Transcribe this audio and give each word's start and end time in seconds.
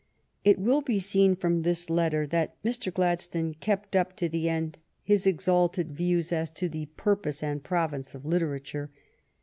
It 0.43 0.57
will 0.57 0.81
be 0.81 0.97
seen 0.97 1.35
from 1.35 1.61
this 1.61 1.87
letter 1.87 2.25
that 2.25 2.59
Mr. 2.63 2.91
Gladstone 2.91 3.53
kept 3.53 3.95
up 3.95 4.15
to 4.15 4.27
the 4.27 4.49
end 4.49 4.79
his 5.03 5.27
exalted 5.27 5.91
views 5.95 6.31
as 6.31 6.49
to 6.49 6.67
the 6.67 6.87
purpose 6.97 7.43
and 7.43 7.63
province 7.63 8.15
of 8.15 8.25
literature. 8.25 8.89